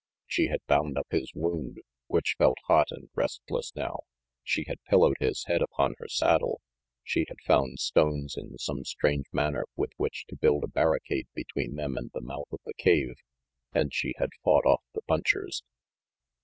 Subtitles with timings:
[0.25, 3.99] She had bound up his wound which felt hot and restless now;
[4.43, 6.59] she had pillowed his head upon her saddle;
[7.03, 11.75] she had found stones in some strange manner with which to build a barricade between
[11.75, 13.13] them and the mouth of the cave,
[13.73, 15.61] and she had fought off the punchers.